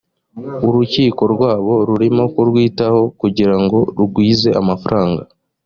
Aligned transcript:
urukiko 0.67 1.21
rwabo 1.33 1.73
rurimo 1.87 2.23
kurwitaho 2.33 3.01
kugira 3.19 3.55
ngo 3.61 3.77
rugwize 3.97 4.49
amafaranga 4.61 5.21